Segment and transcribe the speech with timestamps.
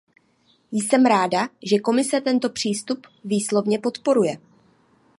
[0.71, 4.37] Jsem ráda, že Komise tento přístup výslovně podporuje.